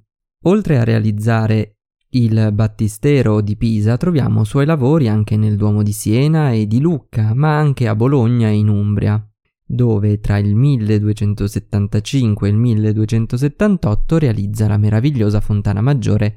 Oltre 0.46 0.78
a 0.78 0.84
realizzare 0.84 1.73
il 2.14 2.50
battistero 2.52 3.40
di 3.40 3.56
Pisa 3.56 3.96
troviamo 3.96 4.44
suoi 4.44 4.66
lavori 4.66 5.08
anche 5.08 5.36
nel 5.36 5.56
Duomo 5.56 5.82
di 5.82 5.92
Siena 5.92 6.52
e 6.52 6.66
di 6.66 6.80
Lucca, 6.80 7.34
ma 7.34 7.58
anche 7.58 7.88
a 7.88 7.96
Bologna 7.96 8.48
e 8.48 8.54
in 8.54 8.68
Umbria, 8.68 9.20
dove 9.66 10.20
tra 10.20 10.38
il 10.38 10.54
1275 10.54 12.46
e 12.46 12.50
il 12.52 12.56
1278 12.56 14.18
realizza 14.18 14.68
la 14.68 14.76
meravigliosa 14.76 15.40
fontana 15.40 15.80
maggiore 15.80 16.36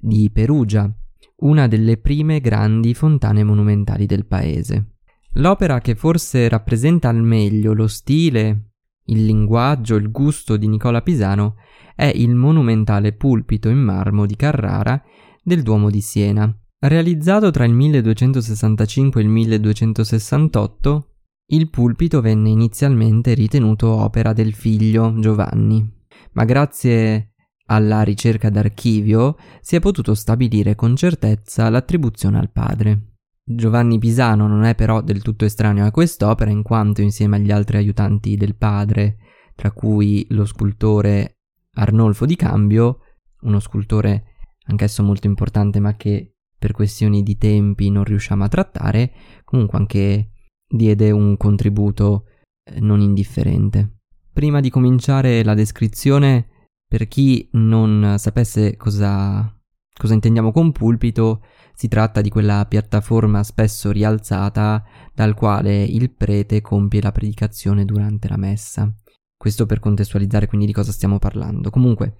di 0.00 0.28
Perugia, 0.32 0.92
una 1.36 1.68
delle 1.68 1.98
prime 1.98 2.40
grandi 2.40 2.92
fontane 2.92 3.44
monumentali 3.44 4.06
del 4.06 4.26
paese. 4.26 4.94
L'opera 5.34 5.80
che 5.80 5.94
forse 5.94 6.48
rappresenta 6.48 7.08
al 7.08 7.22
meglio 7.22 7.72
lo 7.74 7.86
stile, 7.86 8.71
il 9.06 9.24
linguaggio, 9.24 9.96
il 9.96 10.10
gusto 10.10 10.56
di 10.56 10.68
Nicola 10.68 11.02
Pisano 11.02 11.56
è 11.94 12.10
il 12.14 12.34
monumentale 12.34 13.12
pulpito 13.12 13.68
in 13.68 13.78
marmo 13.78 14.26
di 14.26 14.36
Carrara 14.36 15.02
del 15.42 15.62
Duomo 15.62 15.90
di 15.90 16.00
Siena. 16.00 16.54
Realizzato 16.78 17.50
tra 17.50 17.64
il 17.64 17.72
1265 17.72 19.20
e 19.20 19.24
il 19.24 19.30
1268, 19.30 21.08
il 21.46 21.68
pulpito 21.70 22.20
venne 22.20 22.50
inizialmente 22.50 23.34
ritenuto 23.34 23.88
opera 23.88 24.32
del 24.32 24.54
figlio 24.54 25.14
Giovanni, 25.18 25.86
ma 26.32 26.44
grazie 26.44 27.34
alla 27.66 28.02
ricerca 28.02 28.50
d'archivio 28.50 29.36
si 29.60 29.76
è 29.76 29.80
potuto 29.80 30.14
stabilire 30.14 30.74
con 30.74 30.96
certezza 30.96 31.68
l'attribuzione 31.68 32.38
al 32.38 32.50
padre. 32.50 33.11
Giovanni 33.44 33.98
Pisano 33.98 34.46
non 34.46 34.62
è 34.64 34.74
però 34.74 35.00
del 35.00 35.22
tutto 35.22 35.44
estraneo 35.44 35.84
a 35.84 35.90
quest'opera 35.90 36.50
in 36.50 36.62
quanto 36.62 37.02
insieme 37.02 37.36
agli 37.36 37.50
altri 37.50 37.76
aiutanti 37.76 38.36
del 38.36 38.56
padre, 38.56 39.16
tra 39.54 39.72
cui 39.72 40.24
lo 40.30 40.44
scultore 40.44 41.38
Arnolfo 41.74 42.24
di 42.24 42.36
Cambio, 42.36 42.98
uno 43.40 43.58
scultore 43.58 44.24
anch'esso 44.66 45.02
molto 45.02 45.26
importante 45.26 45.80
ma 45.80 45.96
che 45.96 46.34
per 46.56 46.72
questioni 46.72 47.24
di 47.24 47.36
tempi 47.36 47.90
non 47.90 48.04
riusciamo 48.04 48.44
a 48.44 48.48
trattare, 48.48 49.12
comunque 49.44 49.78
anche 49.78 50.30
diede 50.64 51.10
un 51.10 51.36
contributo 51.36 52.26
eh, 52.62 52.78
non 52.78 53.00
indifferente. 53.00 53.98
Prima 54.32 54.60
di 54.60 54.70
cominciare 54.70 55.42
la 55.42 55.54
descrizione, 55.54 56.46
per 56.86 57.08
chi 57.08 57.48
non 57.52 58.14
sapesse 58.18 58.76
cosa, 58.76 59.52
cosa 59.92 60.14
intendiamo 60.14 60.52
con 60.52 60.70
pulpito, 60.70 61.42
si 61.74 61.88
tratta 61.88 62.20
di 62.20 62.28
quella 62.28 62.64
piattaforma 62.66 63.42
spesso 63.42 63.90
rialzata 63.90 64.84
dal 65.14 65.34
quale 65.34 65.82
il 65.82 66.10
prete 66.10 66.60
compie 66.60 67.00
la 67.00 67.12
predicazione 67.12 67.84
durante 67.84 68.28
la 68.28 68.36
messa. 68.36 68.92
Questo 69.36 69.66
per 69.66 69.80
contestualizzare 69.80 70.46
quindi 70.46 70.66
di 70.66 70.72
cosa 70.72 70.92
stiamo 70.92 71.18
parlando. 71.18 71.70
Comunque, 71.70 72.14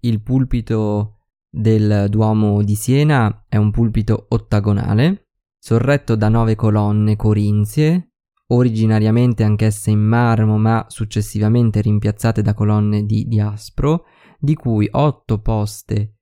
il 0.00 0.20
pulpito 0.20 1.18
del 1.48 2.06
Duomo 2.08 2.62
di 2.62 2.74
Siena 2.74 3.44
è 3.48 3.56
un 3.56 3.70
pulpito 3.70 4.26
ottagonale, 4.28 5.28
sorretto 5.58 6.16
da 6.16 6.28
nove 6.28 6.56
colonne 6.56 7.16
corinzie, 7.16 8.12
originariamente 8.48 9.42
anch'esse 9.42 9.90
in 9.90 10.00
marmo 10.00 10.58
ma 10.58 10.84
successivamente 10.88 11.80
rimpiazzate 11.80 12.42
da 12.42 12.54
colonne 12.54 13.04
di 13.04 13.26
diaspro, 13.26 14.04
di 14.38 14.54
cui 14.54 14.88
otto 14.90 15.40
poste 15.40 16.16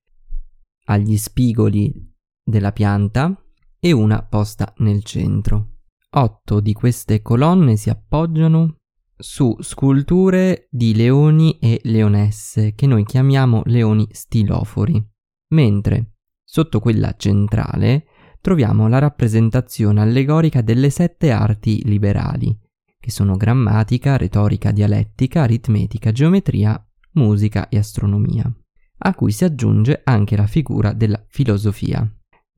agli 0.87 1.17
spigoli 1.17 2.15
della 2.47 2.71
pianta 2.71 3.35
e 3.81 3.91
una 3.91 4.23
posta 4.23 4.73
nel 4.79 5.03
centro. 5.03 5.79
Otto 6.11 6.61
di 6.61 6.73
queste 6.73 7.21
colonne 7.21 7.77
si 7.77 7.91
appoggiano 7.91 8.77
su 9.19 9.57
sculture 9.61 10.69
di 10.71 10.95
leoni 10.95 11.59
e 11.59 11.81
leonesse 11.85 12.75
che 12.75 12.87
noi 12.87 13.05
chiamiamo 13.05 13.63
leoni 13.65 14.07
stilofori, 14.13 15.05
mentre 15.49 16.13
sotto 16.45 16.81
quella 16.81 17.15
centrale 17.17 18.07
troviamo 18.41 18.87
la 18.89 18.99
rappresentazione 18.99 20.01
allegorica 20.01 20.63
delle 20.63 20.91
sette 20.91 21.33
arti 21.33 21.83
liberali, 21.85 22.57
che 23.01 23.11
sono 23.11 23.37
grammatica, 23.37 24.17
retorica, 24.17 24.71
dialettica, 24.71 25.43
aritmetica, 25.43 26.13
geometria, 26.13 26.81
musica 27.13 27.69
e 27.69 27.79
astronomia, 27.79 28.51
a 28.99 29.15
cui 29.15 29.33
si 29.33 29.45
aggiunge 29.45 30.03
anche 30.05 30.37
la 30.37 30.47
figura 30.47 30.93
della 30.93 31.23
filosofia. 31.29 32.09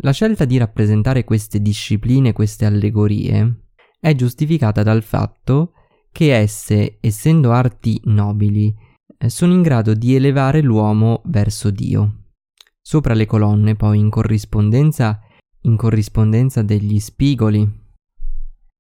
La 0.02 0.12
scelta 0.12 0.44
di 0.44 0.56
rappresentare 0.58 1.24
queste 1.24 1.60
discipline, 1.60 2.32
queste 2.32 2.64
allegorie, 2.64 3.64
è 3.98 4.14
giustificata 4.14 4.84
dal 4.84 5.02
fatto 5.02 5.72
che 6.12 6.36
esse, 6.36 6.98
essendo 7.00 7.50
arti 7.50 8.00
nobili, 8.04 8.72
eh, 9.18 9.28
sono 9.28 9.52
in 9.52 9.60
grado 9.60 9.94
di 9.94 10.14
elevare 10.14 10.62
l'uomo 10.62 11.22
verso 11.24 11.70
Dio. 11.70 12.26
Sopra 12.80 13.12
le 13.12 13.26
colonne, 13.26 13.74
poi, 13.74 13.98
in 13.98 14.08
corrispondenza, 14.08 15.20
in 15.62 15.76
corrispondenza 15.76 16.62
degli 16.62 17.00
spigoli 17.00 17.68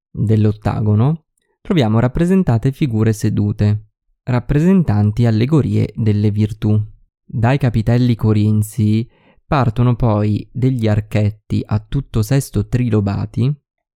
dell'ottagono, 0.08 1.24
troviamo 1.60 1.98
rappresentate 1.98 2.70
figure 2.70 3.12
sedute, 3.12 3.88
rappresentanti 4.22 5.26
allegorie 5.26 5.92
delle 5.96 6.30
virtù. 6.30 6.80
Dai 7.24 7.58
capitelli 7.58 8.14
corinzi 8.14 9.06
partono 9.48 9.96
poi 9.96 10.48
degli 10.52 10.86
archetti 10.86 11.64
a 11.66 11.80
tutto 11.80 12.22
sesto 12.22 12.68
trilobati, 12.68 13.52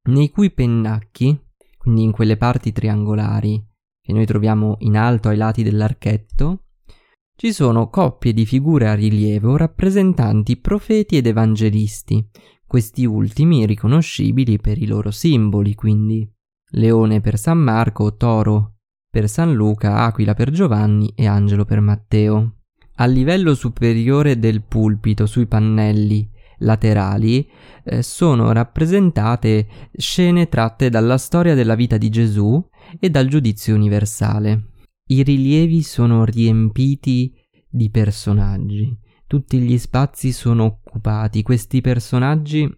nei 0.08 0.30
cui 0.30 0.50
pennacchi 0.50 1.38
quindi 1.82 2.04
in 2.04 2.12
quelle 2.12 2.36
parti 2.36 2.70
triangolari 2.70 3.60
che 4.00 4.12
noi 4.12 4.24
troviamo 4.24 4.76
in 4.80 4.96
alto 4.96 5.28
ai 5.28 5.36
lati 5.36 5.64
dell'archetto, 5.64 6.66
ci 7.34 7.52
sono 7.52 7.88
coppie 7.88 8.32
di 8.32 8.46
figure 8.46 8.88
a 8.88 8.94
rilievo 8.94 9.56
rappresentanti 9.56 10.58
profeti 10.58 11.16
ed 11.16 11.26
evangelisti, 11.26 12.24
questi 12.64 13.04
ultimi 13.04 13.66
riconoscibili 13.66 14.60
per 14.60 14.80
i 14.80 14.86
loro 14.86 15.10
simboli, 15.10 15.74
quindi 15.74 16.28
leone 16.74 17.20
per 17.20 17.36
San 17.36 17.58
Marco, 17.58 18.14
toro 18.14 18.76
per 19.10 19.28
San 19.28 19.52
Luca, 19.52 20.04
aquila 20.04 20.34
per 20.34 20.52
Giovanni 20.52 21.12
e 21.16 21.26
angelo 21.26 21.64
per 21.64 21.80
Matteo. 21.80 22.61
A 22.96 23.06
livello 23.06 23.54
superiore 23.54 24.38
del 24.38 24.62
pulpito, 24.62 25.26
sui 25.26 25.46
pannelli 25.46 26.30
laterali 26.58 27.48
eh, 27.84 28.02
sono 28.02 28.52
rappresentate 28.52 29.66
scene 29.96 30.48
tratte 30.48 30.90
dalla 30.90 31.18
storia 31.18 31.54
della 31.54 31.74
vita 31.74 31.96
di 31.96 32.08
Gesù 32.08 32.64
e 33.00 33.10
dal 33.10 33.26
giudizio 33.26 33.74
universale. 33.74 34.68
I 35.06 35.22
rilievi 35.22 35.82
sono 35.82 36.24
riempiti 36.24 37.34
di 37.68 37.90
personaggi. 37.90 38.98
tutti 39.26 39.58
gli 39.60 39.78
spazi 39.78 40.30
sono 40.30 40.64
occupati. 40.64 41.42
Questi 41.42 41.80
personaggi 41.80 42.68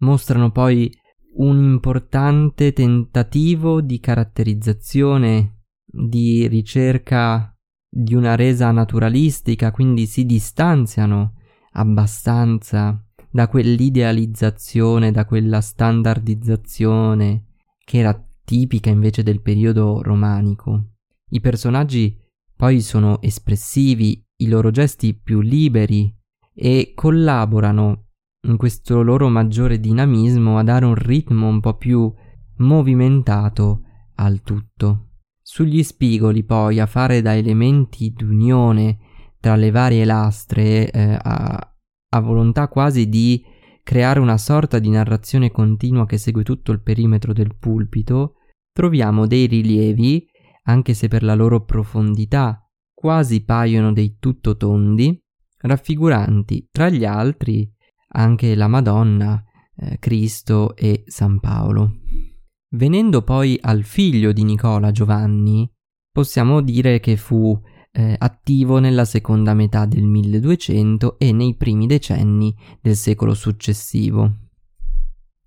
mostrano 0.00 0.50
poi 0.50 0.92
un 1.36 1.56
importante 1.56 2.74
tentativo 2.74 3.80
di 3.80 3.98
caratterizzazione, 3.98 5.62
di 5.84 6.46
ricerca 6.48 7.53
di 7.96 8.16
una 8.16 8.34
resa 8.34 8.72
naturalistica, 8.72 9.70
quindi 9.70 10.06
si 10.06 10.26
distanziano 10.26 11.34
abbastanza 11.74 13.00
da 13.30 13.46
quell'idealizzazione, 13.46 15.12
da 15.12 15.24
quella 15.24 15.60
standardizzazione 15.60 17.44
che 17.84 17.98
era 17.98 18.20
tipica 18.44 18.90
invece 18.90 19.22
del 19.22 19.40
periodo 19.40 20.02
romanico. 20.02 20.94
I 21.30 21.40
personaggi 21.40 22.18
poi 22.56 22.80
sono 22.80 23.22
espressivi, 23.22 24.20
i 24.38 24.48
loro 24.48 24.72
gesti 24.72 25.14
più 25.14 25.40
liberi 25.40 26.12
e 26.52 26.92
collaborano 26.96 28.06
in 28.46 28.56
questo 28.56 29.02
loro 29.02 29.28
maggiore 29.28 29.78
dinamismo 29.78 30.58
a 30.58 30.64
dare 30.64 30.84
un 30.84 30.96
ritmo 30.96 31.46
un 31.46 31.60
po' 31.60 31.76
più 31.76 32.12
movimentato 32.56 33.82
al 34.16 34.42
tutto. 34.42 35.03
Sugli 35.46 35.82
spigoli 35.82 36.42
poi 36.42 36.80
a 36.80 36.86
fare 36.86 37.20
da 37.20 37.36
elementi 37.36 38.10
d'unione 38.12 38.98
tra 39.38 39.56
le 39.56 39.70
varie 39.70 40.06
lastre 40.06 40.90
eh, 40.90 41.18
a, 41.20 41.76
a 42.08 42.20
volontà 42.20 42.68
quasi 42.68 43.10
di 43.10 43.44
creare 43.82 44.20
una 44.20 44.38
sorta 44.38 44.78
di 44.78 44.88
narrazione 44.88 45.50
continua 45.50 46.06
che 46.06 46.16
segue 46.16 46.44
tutto 46.44 46.72
il 46.72 46.80
perimetro 46.80 47.34
del 47.34 47.54
pulpito, 47.56 48.36
troviamo 48.72 49.26
dei 49.26 49.44
rilievi, 49.44 50.26
anche 50.62 50.94
se 50.94 51.08
per 51.08 51.22
la 51.22 51.34
loro 51.34 51.62
profondità 51.66 52.66
quasi 52.94 53.44
paiono 53.44 53.92
dei 53.92 54.16
tutto 54.18 54.56
tondi, 54.56 55.22
raffiguranti 55.58 56.68
tra 56.72 56.88
gli 56.88 57.04
altri 57.04 57.70
anche 58.16 58.54
la 58.54 58.68
Madonna, 58.68 59.44
eh, 59.76 59.98
Cristo 59.98 60.74
e 60.74 61.04
San 61.06 61.38
Paolo. 61.38 61.96
Venendo 62.74 63.22
poi 63.22 63.56
al 63.60 63.84
figlio 63.84 64.32
di 64.32 64.42
Nicola 64.42 64.90
Giovanni, 64.90 65.70
possiamo 66.10 66.60
dire 66.60 66.98
che 66.98 67.16
fu 67.16 67.56
eh, 67.92 68.16
attivo 68.18 68.80
nella 68.80 69.04
seconda 69.04 69.54
metà 69.54 69.86
del 69.86 70.02
1200 70.02 71.18
e 71.20 71.30
nei 71.30 71.54
primi 71.54 71.86
decenni 71.86 72.52
del 72.80 72.96
secolo 72.96 73.32
successivo. 73.34 74.48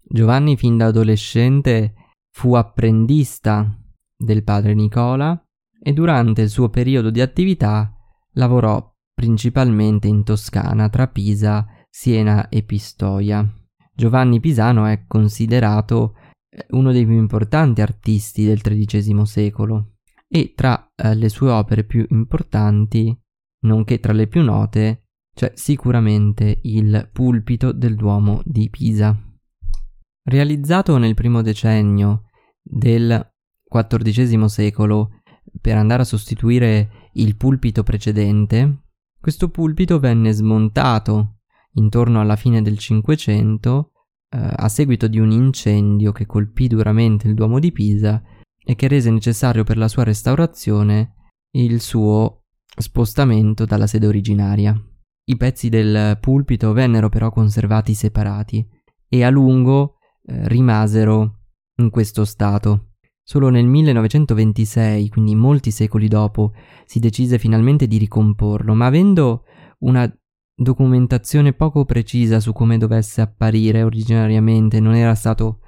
Giovanni 0.02 0.56
fin 0.56 0.78
da 0.78 0.86
adolescente 0.86 1.96
fu 2.32 2.54
apprendista 2.54 3.78
del 4.16 4.44
padre 4.46 4.74
Nicola 4.74 5.38
e 5.82 5.92
durante 5.92 6.44
il 6.44 6.50
suo 6.50 6.70
periodo 6.70 7.10
di 7.10 7.20
attività 7.20 7.94
lavorò 8.36 8.90
principalmente 9.14 10.08
in 10.08 10.24
Toscana 10.24 10.88
tra 10.88 11.08
Pisa, 11.08 11.66
Siena 11.90 12.48
e 12.48 12.64
Pistoia. 12.64 13.46
Giovanni 13.94 14.40
Pisano 14.40 14.86
è 14.86 15.06
considerato 15.08 16.14
uno 16.70 16.92
dei 16.92 17.06
più 17.06 17.16
importanti 17.16 17.82
artisti 17.82 18.46
del 18.46 18.62
XIII 18.62 19.26
secolo 19.26 19.98
e 20.28 20.54
tra 20.56 20.92
eh, 20.96 21.16
le 21.16 21.30
sue 21.30 21.50
opere 21.50 21.84
più 21.84 22.06
importanti, 22.10 23.18
nonché 23.62 24.00
tra 24.00 24.14
le 24.14 24.28
più 24.28 24.42
note, 24.44 25.04
c'è 25.34 25.52
sicuramente 25.56 26.60
il 26.64 27.10
pulpito 27.12 27.72
del 27.72 27.96
Duomo 27.96 28.42
di 28.44 28.70
Pisa. 28.70 29.16
Realizzato 30.24 30.98
nel 30.98 31.14
primo 31.14 31.42
decennio 31.42 32.24
del 32.62 33.34
XIV 33.70 34.46
secolo 34.46 35.22
per 35.62 35.78
andare 35.78 36.02
a 36.02 36.06
sostituire 36.06 37.10
il 37.14 37.36
pulpito 37.36 37.84
precedente, 37.84 38.82
questo 39.20 39.50
pulpito 39.50 40.00
venne 40.00 40.32
smontato 40.32 41.40
intorno 41.74 42.20
alla 42.20 42.36
fine 42.36 42.62
del 42.62 42.78
Cinquecento 42.78 43.92
a 44.30 44.68
seguito 44.68 45.08
di 45.08 45.20
un 45.20 45.32
incendio 45.32 46.12
che 46.12 46.26
colpì 46.26 46.68
duramente 46.68 47.28
il 47.28 47.34
Duomo 47.34 47.60
di 47.60 47.72
Pisa 47.72 48.22
e 48.64 48.76
che 48.76 48.88
rese 48.88 49.10
necessario 49.10 49.64
per 49.64 49.78
la 49.78 49.88
sua 49.88 50.04
restaurazione 50.04 51.14
il 51.52 51.80
suo 51.82 52.44
spostamento 52.78 53.66
dalla 53.66 53.88
sede 53.88 54.08
originaria. 54.08 54.80
I 55.30 55.38
pezzi 55.38 55.70
del 55.70 56.18
pulpito 56.20 56.74
vennero 56.74 57.10
però 57.10 57.32
conservati 57.32 57.94
separati 57.94 58.66
e 59.10 59.24
a 59.24 59.30
lungo 59.30 59.96
eh, 60.26 60.48
rimasero 60.48 61.40
in 61.78 61.90
questo 61.90 62.26
stato. 62.26 62.92
Solo 63.24 63.50
nel 63.50 63.66
1926, 63.66 65.10
quindi 65.10 65.36
molti 65.36 65.72
secoli 65.72 66.08
dopo, 66.08 66.54
si 66.86 67.00
decise 67.00 67.38
finalmente 67.38 67.88
di 67.88 67.98
ricomporlo, 67.98 68.74
ma 68.74 68.86
avendo 68.86 69.44
una 69.80 70.10
documentazione 70.60 71.54
poco 71.54 71.86
precisa 71.86 72.40
su 72.40 72.52
come 72.52 72.80
dovesse 72.80 73.22
apparire 73.22 73.84
originariamente, 73.84 74.80
non 74.80 74.96
era 74.96 75.14
stato 75.14 75.60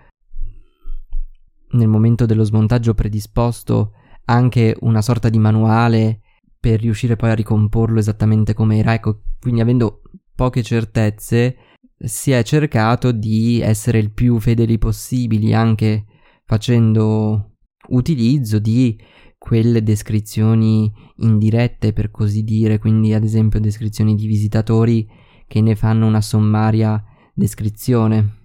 nel 1.73 1.87
momento 1.87 2.25
dello 2.25 2.43
smontaggio 2.43 2.95
predisposto 2.95 3.93
anche 4.25 4.75
una 4.79 5.03
sorta 5.03 5.29
di 5.29 5.37
manuale 5.37 6.21
per 6.59 6.79
riuscire 6.79 7.15
poi 7.15 7.29
a 7.29 7.35
ricomporlo 7.35 7.99
esattamente 7.99 8.55
come 8.55 8.79
era. 8.79 8.93
Ecco, 8.93 9.21
quindi 9.39 9.61
avendo 9.61 10.01
poche 10.33 10.63
certezze 10.63 11.55
si 11.99 12.31
è 12.31 12.41
cercato 12.43 13.11
di 13.11 13.61
essere 13.61 13.99
il 13.99 14.11
più 14.11 14.39
fedeli 14.39 14.79
possibili, 14.79 15.53
anche 15.53 16.05
facendo 16.45 17.57
utilizzo 17.89 18.57
di 18.57 18.99
quelle 19.39 19.81
descrizioni 19.81 20.93
indirette 21.15 21.93
per 21.93 22.11
così 22.11 22.43
dire, 22.43 22.77
quindi 22.77 23.13
ad 23.13 23.23
esempio 23.23 23.59
descrizioni 23.59 24.13
di 24.13 24.27
visitatori 24.27 25.09
che 25.47 25.61
ne 25.61 25.75
fanno 25.75 26.05
una 26.05 26.21
sommaria 26.21 27.03
descrizione. 27.33 28.35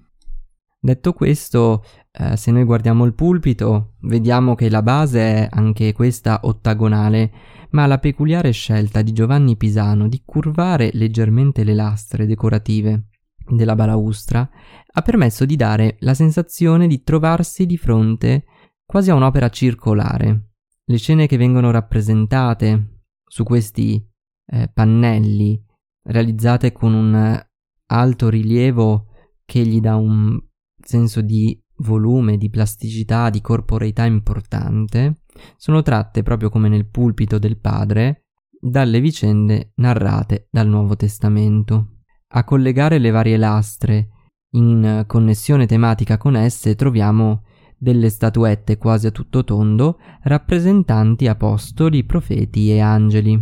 Detto 0.80 1.12
questo, 1.12 1.84
eh, 2.12 2.36
se 2.36 2.50
noi 2.50 2.64
guardiamo 2.64 3.04
il 3.04 3.14
pulpito, 3.14 3.94
vediamo 4.02 4.54
che 4.54 4.70
la 4.70 4.82
base 4.82 5.20
è 5.20 5.48
anche 5.50 5.92
questa 5.92 6.40
ottagonale, 6.44 7.32
ma 7.70 7.86
la 7.86 7.98
peculiare 7.98 8.52
scelta 8.52 9.02
di 9.02 9.12
Giovanni 9.12 9.56
Pisano 9.56 10.08
di 10.08 10.22
curvare 10.24 10.90
leggermente 10.92 11.64
le 11.64 11.74
lastre 11.74 12.24
decorative 12.26 13.08
della 13.46 13.74
balaustra 13.74 14.48
ha 14.96 15.02
permesso 15.02 15.44
di 15.44 15.56
dare 15.56 15.96
la 16.00 16.14
sensazione 16.14 16.86
di 16.86 17.02
trovarsi 17.02 17.66
di 17.66 17.76
fronte 17.76 18.44
quasi 18.86 19.10
a 19.10 19.14
un'opera 19.14 19.48
circolare. 19.48 20.53
Le 20.86 20.98
scene 20.98 21.26
che 21.26 21.36
vengono 21.38 21.70
rappresentate 21.70 23.00
su 23.24 23.42
questi 23.42 24.06
eh, 24.46 24.70
pannelli, 24.72 25.58
realizzate 26.02 26.72
con 26.72 26.92
un 26.92 27.42
alto 27.86 28.28
rilievo 28.28 29.06
che 29.46 29.64
gli 29.64 29.80
dà 29.80 29.96
un 29.96 30.38
senso 30.78 31.22
di 31.22 31.58
volume, 31.78 32.36
di 32.36 32.50
plasticità, 32.50 33.30
di 33.30 33.40
corporeità 33.40 34.04
importante, 34.04 35.22
sono 35.56 35.82
tratte 35.82 36.22
proprio 36.22 36.50
come 36.50 36.68
nel 36.68 36.86
pulpito 36.86 37.38
del 37.38 37.58
padre 37.58 38.26
dalle 38.60 39.00
vicende 39.00 39.72
narrate 39.76 40.48
dal 40.50 40.68
Nuovo 40.68 40.96
Testamento. 40.96 42.00
A 42.34 42.44
collegare 42.44 42.98
le 42.98 43.10
varie 43.10 43.36
lastre 43.36 44.08
in 44.50 45.04
connessione 45.06 45.66
tematica 45.66 46.16
con 46.16 46.36
esse 46.36 46.74
troviamo 46.74 47.42
delle 47.84 48.08
statuette 48.08 48.78
quasi 48.78 49.06
a 49.06 49.10
tutto 49.10 49.44
tondo 49.44 50.00
rappresentanti 50.22 51.28
apostoli, 51.28 52.02
profeti 52.02 52.70
e 52.70 52.80
angeli. 52.80 53.40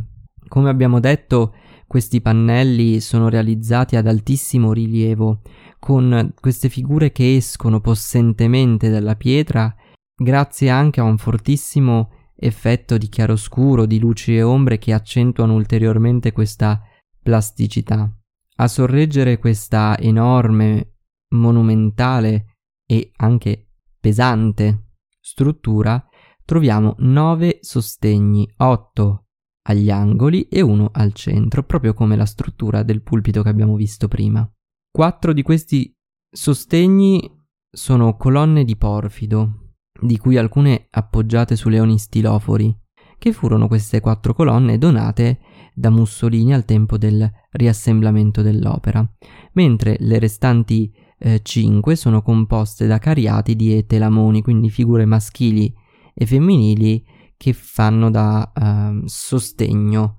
Come 0.49 0.69
abbiamo 0.69 1.01
detto, 1.01 1.55
questi 1.87 2.21
pannelli 2.21 3.01
sono 3.01 3.29
realizzati 3.29 3.97
ad 3.97 4.07
altissimo 4.07 4.73
rilievo 4.73 5.41
con 5.79 6.35
queste 6.39 6.69
figure 6.69 7.13
che 7.13 7.37
escono 7.37 7.81
possentemente 7.81 8.91
dalla 8.91 9.15
pietra, 9.15 9.75
grazie 10.15 10.69
anche 10.69 11.01
a 11.01 11.05
un 11.05 11.17
fortissimo 11.19 12.11
effetto 12.35 12.99
di 12.99 13.09
chiaroscuro, 13.09 13.87
di 13.87 14.01
luci 14.01 14.37
e 14.37 14.43
ombre 14.43 14.79
che 14.79 14.93
accentuano 14.93 15.55
ulteriormente 15.55 16.33
questa 16.33 16.83
plasticità. 17.23 18.13
A 18.57 18.69
sorreggere 18.69 19.39
questa 19.39 19.97
enorme, 19.99 20.95
monumentale 21.35 22.57
e 22.85 23.13
anche 23.17 23.72
pesante 24.03 24.89
struttura 25.21 26.05
troviamo 26.45 26.97
nove 26.99 27.59
sostegni, 27.61 28.53
otto 28.57 29.27
agli 29.69 29.91
angoli 29.91 30.49
e 30.49 30.61
uno 30.61 30.91
al 30.93 31.13
centro, 31.13 31.63
proprio 31.63 31.95
come 31.95 32.17
la 32.17 32.27
struttura 32.27 32.83
del 32.83 33.03
pulpito 33.03 33.45
che 33.45 33.49
abbiamo 33.49 33.77
visto 33.77 34.09
prima. 34.09 34.47
Quattro 34.91 35.33
di 35.33 35.43
questi 35.43 35.97
sostegni 36.29 37.23
sono 37.71 38.17
colonne 38.17 38.65
di 38.65 38.77
porfido, 38.77 39.77
di 40.01 40.19
cui 40.19 40.37
alcune 40.37 40.89
appoggiate 40.91 41.55
su 41.55 41.69
leoni 41.69 41.97
stilofori, 41.97 42.77
che 43.19 43.33
furono 43.33 43.69
queste 43.69 44.01
quattro 44.01 44.35
colonne 44.35 44.79
donate 44.79 45.39
da 45.75 45.91
Mussolini 45.91 46.53
al 46.53 46.65
tempo 46.65 46.99
del 46.99 47.31
riassemblamento 47.53 48.43
dell'opera, 48.43 49.09
mentre 49.53 49.97
le 50.01 50.19
restanti 50.19 50.93
eh, 51.25 51.41
cinque 51.43 51.95
sono 51.95 52.21
composte 52.21 52.89
da 52.89 52.99
cariatidi 52.99 53.77
e 53.77 53.87
telamoni, 53.87 54.43
quindi 54.43 54.71
figure 54.71 55.05
maschili 55.05 55.73
e 56.13 56.27
femminili 56.27 57.05
che 57.37 57.53
fanno 57.53 58.11
da 58.11 58.53
eh, 58.53 59.03
sostegno 59.07 60.19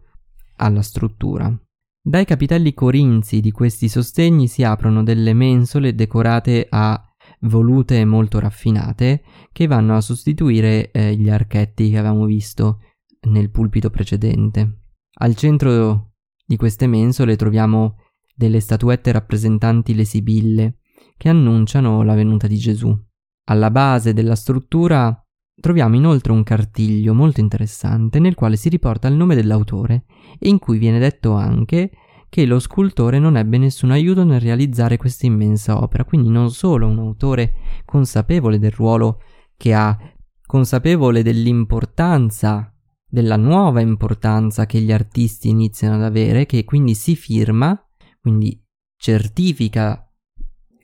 alla 0.58 0.82
struttura. 0.82 1.54
Dai 2.02 2.26
capitelli 2.26 2.74
corinzi 2.74 3.42
di 3.42 3.52
questi 3.52 3.90
sostegni 3.90 4.48
si 4.48 4.64
aprono 4.64 5.04
delle 5.04 5.34
mensole 5.34 5.94
decorate 5.94 6.68
a 6.70 7.02
volute 7.42 8.04
molto 8.06 8.40
raffinate 8.40 9.24
che 9.52 9.68
vanno 9.68 9.98
a 9.98 10.02
sostituire 10.02 10.92
eh, 10.92 11.16
gli 11.16 11.30
archetti 11.30 11.90
che 11.90 11.98
avevamo 11.98 12.26
visto 12.26 12.80
nel 13.28 13.50
pulpito 13.52 13.90
precedente. 13.90 14.80
Al 15.16 15.36
centro 15.36 16.14
di 16.46 16.56
queste 16.56 16.88
mensole 16.88 17.36
troviamo 17.36 17.98
delle 18.36 18.60
statuette 18.62 19.12
rappresentanti 19.12 19.94
le 19.96 20.06
sibille 20.06 20.78
che 21.18 21.30
annunciano 21.30 22.04
la 22.04 22.14
venuta 22.14 22.48
di 22.48 22.58
Gesù. 22.58 22.98
Alla 23.46 23.72
base 23.72 24.14
della 24.14 24.36
struttura 24.36 25.18
troviamo 25.60 25.96
inoltre 25.96 26.32
un 26.32 26.44
cartiglio 26.44 27.14
molto 27.14 27.40
interessante 27.40 28.20
nel 28.20 28.36
quale 28.36 28.56
si 28.56 28.70
riporta 28.70 29.08
il 29.08 29.16
nome 29.16 29.36
dell'autore 29.36 30.06
e 30.40 30.50
in 30.50 30.60
cui 30.60 30.78
viene 30.78 31.00
detto 31.00 31.34
anche 31.34 31.92
che 32.30 32.46
lo 32.48 32.58
scultore 32.58 33.20
non 33.20 33.38
ebbe 33.38 33.60
nessun 33.60 33.92
aiuto 33.92 34.24
nel 34.24 34.40
realizzare 34.40 34.98
questa 34.98 35.28
immensa 35.28 35.80
opera, 35.80 36.04
quindi 36.04 36.30
non 36.30 36.50
solo 36.50 36.88
un 36.88 36.98
autore 36.98 37.54
consapevole 37.86 38.58
del 38.58 38.72
ruolo 38.72 39.22
che 39.56 39.74
ha, 39.76 39.96
consapevole 40.44 41.22
dell'importanza, 41.22 42.74
della 43.08 43.38
nuova 43.38 43.82
importanza 43.82 44.66
che 44.66 44.80
gli 44.80 44.92
artisti 44.92 45.50
iniziano 45.50 45.94
ad 45.94 46.02
avere, 46.02 46.48
che 46.48 46.64
quindi 46.64 46.96
si 46.96 47.16
firma, 47.16 47.80
quindi 48.20 48.60
certifica 48.98 50.12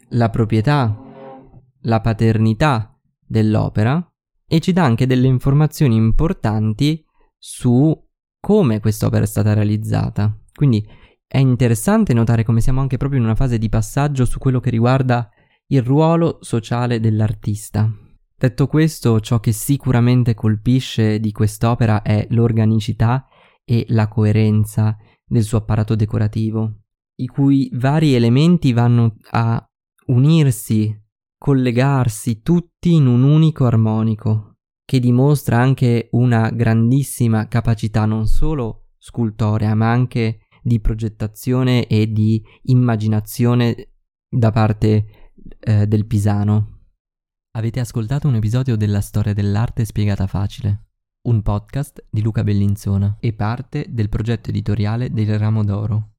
la 0.09 0.29
proprietà, 0.29 0.97
la 1.81 2.01
paternità 2.01 2.97
dell'opera 3.25 4.05
e 4.47 4.59
ci 4.59 4.73
dà 4.73 4.83
anche 4.83 5.05
delle 5.05 5.27
informazioni 5.27 5.95
importanti 5.95 7.05
su 7.37 7.95
come 8.39 8.79
quest'opera 8.79 9.23
è 9.23 9.27
stata 9.27 9.53
realizzata. 9.53 10.35
Quindi 10.53 10.85
è 11.27 11.37
interessante 11.37 12.13
notare 12.13 12.43
come 12.43 12.61
siamo 12.61 12.81
anche 12.81 12.97
proprio 12.97 13.19
in 13.19 13.25
una 13.25 13.35
fase 13.35 13.57
di 13.57 13.69
passaggio 13.69 14.25
su 14.25 14.39
quello 14.39 14.59
che 14.59 14.71
riguarda 14.71 15.29
il 15.67 15.83
ruolo 15.83 16.39
sociale 16.41 16.99
dell'artista. 16.99 17.91
Detto 18.35 18.67
questo, 18.67 19.19
ciò 19.19 19.39
che 19.39 19.51
sicuramente 19.51 20.33
colpisce 20.33 21.19
di 21.19 21.31
quest'opera 21.31 22.01
è 22.01 22.25
l'organicità 22.31 23.27
e 23.63 23.85
la 23.89 24.07
coerenza 24.07 24.97
del 25.23 25.43
suo 25.43 25.59
apparato 25.59 25.93
decorativo, 25.93 26.85
i 27.17 27.27
cui 27.27 27.69
vari 27.73 28.15
elementi 28.15 28.73
vanno 28.73 29.17
a 29.31 29.68
unirsi, 30.09 30.95
collegarsi 31.37 32.41
tutti 32.41 32.93
in 32.93 33.07
un 33.07 33.23
unico 33.23 33.65
armonico, 33.65 34.55
che 34.83 34.99
dimostra 34.99 35.59
anche 35.59 36.09
una 36.11 36.49
grandissima 36.49 37.47
capacità 37.47 38.05
non 38.05 38.27
solo 38.27 38.87
scultorea, 38.97 39.73
ma 39.75 39.91
anche 39.91 40.47
di 40.61 40.79
progettazione 40.79 41.87
e 41.87 42.11
di 42.11 42.43
immaginazione 42.63 43.91
da 44.27 44.51
parte 44.51 45.33
eh, 45.59 45.87
del 45.87 46.05
Pisano. 46.05 46.77
Avete 47.51 47.79
ascoltato 47.79 48.27
un 48.27 48.35
episodio 48.35 48.75
della 48.75 49.01
storia 49.01 49.33
dell'arte 49.33 49.85
spiegata 49.85 50.27
facile, 50.27 50.87
un 51.27 51.41
podcast 51.41 52.05
di 52.09 52.21
Luca 52.21 52.43
Bellinzona 52.43 53.17
e 53.19 53.33
parte 53.33 53.85
del 53.89 54.09
progetto 54.09 54.49
editoriale 54.49 55.11
del 55.11 55.37
Ramo 55.37 55.63
d'Oro. 55.63 56.18